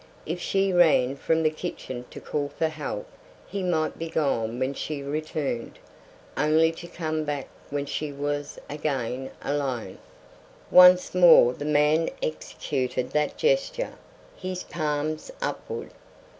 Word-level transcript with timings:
If 0.25 0.41
she 0.41 0.73
ran 0.73 1.15
from 1.15 1.43
the 1.43 1.51
kitchen 1.51 2.05
to 2.09 2.19
call 2.19 2.49
for 2.49 2.69
help 2.69 3.05
he 3.45 3.61
might 3.61 3.99
be 3.99 4.09
gone 4.09 4.57
when 4.57 4.73
she 4.73 5.03
returned, 5.03 5.77
only 6.35 6.71
to 6.71 6.87
come 6.87 7.23
back 7.23 7.47
when 7.69 7.85
she 7.85 8.11
was 8.11 8.57
again 8.67 9.29
alone. 9.43 9.99
Once 10.71 11.13
more 11.13 11.53
the 11.53 11.65
man 11.65 12.09
executed 12.23 13.11
that 13.11 13.37
gesture, 13.37 13.93
his 14.35 14.63
palms 14.63 15.29
upward. 15.39 15.91